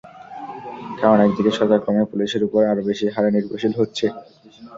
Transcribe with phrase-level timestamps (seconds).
[0.99, 4.05] কারণ, একদিকে সরকার ক্রমেই পুলিশের ওপর আরও বেশি হারে নির্ভরশীল হচ্ছে।